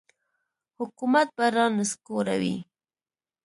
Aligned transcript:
حکومت 0.77 1.27
به 1.35 1.45
را 1.55 1.65
نسکوروي. 1.77 2.55